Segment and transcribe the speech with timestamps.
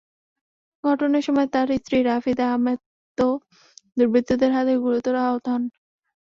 [0.83, 3.29] ঘটনার সময় তাঁর স্ত্রী রাফিদা আহমেদও
[3.97, 5.63] দুর্বৃত্তদের হাতে গুরুতর আহত হন।